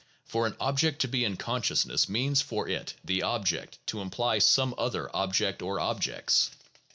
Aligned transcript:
For 0.25 0.47
an 0.47 0.55
object 0.59 0.99
to 1.03 1.07
be 1.07 1.23
in 1.23 1.37
consciousness 1.37 2.09
means 2.09 2.41
for 2.41 2.67
it 2.67 2.95
(the 3.05 3.21
object) 3.21 3.77
to 3.85 4.01
imply 4.01 4.39
some 4.39 4.73
other 4.75 5.15
object 5.15 5.61
or 5.61 5.79
objects. 5.79 6.49